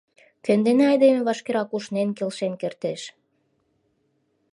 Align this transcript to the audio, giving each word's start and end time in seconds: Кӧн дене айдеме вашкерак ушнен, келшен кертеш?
Кӧн 0.45 0.59
дене 0.67 0.83
айдеме 0.91 1.21
вашкерак 1.27 1.69
ушнен, 1.75 2.09
келшен 2.17 2.53
кертеш? 2.61 3.01